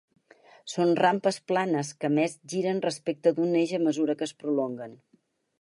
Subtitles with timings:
[0.71, 4.99] Són rampes planes que a més giren respecte d'un eix a mesura que es prolonguen.